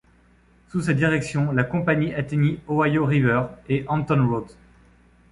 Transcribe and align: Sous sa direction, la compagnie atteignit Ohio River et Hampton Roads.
Sous 0.69 0.81
sa 0.81 0.95
direction, 0.95 1.51
la 1.51 1.63
compagnie 1.63 2.11
atteignit 2.15 2.59
Ohio 2.67 3.05
River 3.05 3.43
et 3.69 3.85
Hampton 3.87 4.25
Roads. 4.27 4.57